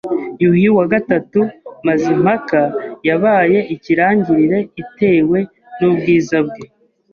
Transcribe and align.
Yuhi 0.43 0.67
III 0.85 1.41
Mazimpaka 1.85 2.59
yabaye 3.07 3.59
ikirangirire 3.75 4.57
itewe 4.81 5.39
n’ubwiza 5.79 6.37
bwe 6.47 6.65